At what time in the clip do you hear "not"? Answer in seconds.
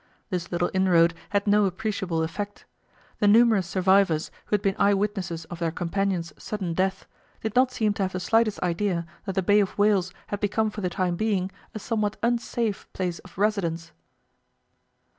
7.55-7.69